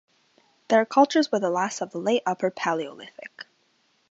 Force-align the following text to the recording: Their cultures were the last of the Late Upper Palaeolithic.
Their 0.69 0.83
cultures 0.83 1.31
were 1.31 1.37
the 1.37 1.51
last 1.51 1.79
of 1.79 1.91
the 1.91 1.99
Late 1.99 2.23
Upper 2.25 2.49
Palaeolithic. 2.49 3.45